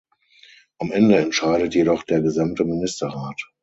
[0.79, 3.39] Am Ende entscheidet jedoch der gesamte Ministerrat.